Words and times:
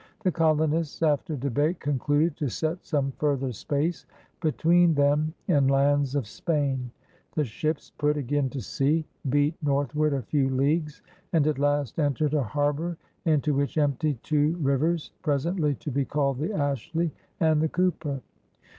The 0.23 0.31
colonists 0.31 1.03
after 1.03 1.35
debate 1.37 1.79
concluded 1.79 2.35
to 2.37 2.49
set 2.49 2.83
some 2.83 3.11
further 3.19 3.51
space 3.51 4.07
be 4.41 4.51
tween 4.51 4.95
them 4.95 5.35
and 5.47 5.69
lands 5.69 6.15
of 6.15 6.25
Spain. 6.25 6.89
The 7.35 7.43
ships 7.45 7.91
put 7.99 8.17
again 8.17 8.49
to 8.49 8.61
sea, 8.61 9.05
beat 9.29 9.53
northward 9.61 10.13
a 10.13 10.23
few 10.23 10.49
leagues, 10.49 11.03
and 11.33 11.45
at 11.45 11.59
last 11.59 11.99
entered 11.99 12.33
a 12.33 12.41
harbor 12.41 12.97
into 13.25 13.53
which 13.53 13.77
emptied 13.77 14.17
two 14.23 14.55
rivers, 14.57 15.11
presently 15.21 15.75
to 15.75 15.91
be 15.91 16.03
called 16.03 16.39
the 16.39 16.51
Ashley 16.51 17.11
and 17.39 17.61
the 17.61 17.69
Cooper. 17.69 18.21